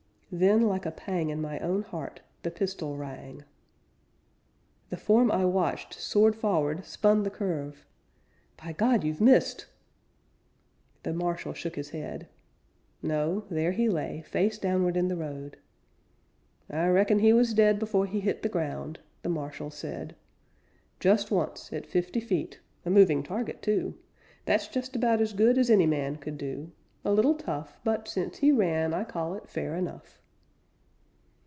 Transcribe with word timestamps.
Then, 0.33 0.61
like 0.61 0.85
a 0.85 0.91
pang 0.91 1.29
In 1.29 1.41
my 1.41 1.59
own 1.59 1.81
heart, 1.81 2.21
The 2.43 2.51
pistol 2.51 2.95
rang. 2.95 3.43
The 4.87 4.95
form 4.95 5.29
I 5.29 5.43
watched 5.43 5.95
soared 5.95 6.37
forward, 6.37 6.85
spun 6.85 7.23
the 7.23 7.29
curve. 7.29 7.85
"By 8.63 8.71
God, 8.71 9.03
you've 9.03 9.19
missed!" 9.19 9.65
The 11.03 11.11
Marshal 11.11 11.51
shook 11.51 11.75
his 11.75 11.89
head. 11.89 12.29
No, 13.03 13.43
there 13.49 13.73
he 13.73 13.89
lay, 13.89 14.21
face 14.21 14.57
downward 14.57 14.95
in 14.95 15.09
the 15.09 15.17
road. 15.17 15.57
"I 16.69 16.87
reckon 16.87 17.19
he 17.19 17.33
was 17.33 17.53
dead 17.53 17.77
Before 17.77 18.05
he 18.05 18.21
hit 18.21 18.41
the 18.41 18.47
ground," 18.47 18.99
The 19.23 19.27
Marshal 19.29 19.69
said. 19.69 20.15
"Just 21.01 21.29
once, 21.29 21.73
at 21.73 21.85
fifty 21.85 22.21
feet, 22.21 22.61
A 22.85 22.89
moving 22.89 23.21
target 23.21 23.61
too. 23.61 23.95
That's 24.45 24.69
just 24.69 24.95
about 24.95 25.19
as 25.19 25.33
good 25.33 25.57
As 25.57 25.69
any 25.69 25.85
man 25.85 26.15
could 26.15 26.37
do! 26.37 26.71
A 27.03 27.11
little 27.11 27.35
tough; 27.35 27.81
But, 27.83 28.07
since 28.07 28.37
he 28.37 28.53
ran, 28.53 28.93
I 28.93 29.03
call 29.03 29.35
it 29.35 29.49
fair 29.49 29.75
enough." 29.75 30.19